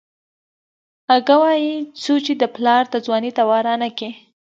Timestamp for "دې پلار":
2.39-2.83